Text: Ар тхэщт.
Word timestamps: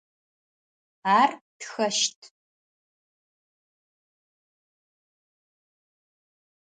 Ар 1.19 1.31
тхэщт. 1.59 2.19